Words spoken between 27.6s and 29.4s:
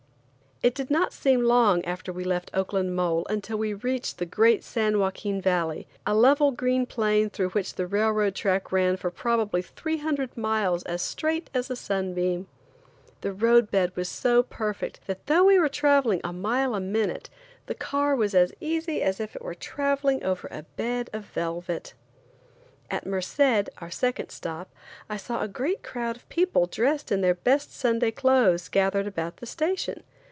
Sunday clothes gathered about